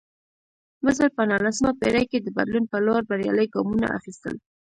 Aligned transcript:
مصر 0.85 1.07
په 1.17 1.23
نولسمه 1.31 1.71
پېړۍ 1.79 2.05
کې 2.11 2.19
د 2.21 2.27
بدلون 2.37 2.65
په 2.71 2.77
لور 2.85 3.01
بریالي 3.09 3.45
ګامونه 3.53 3.87
اخیستل. 3.97 4.35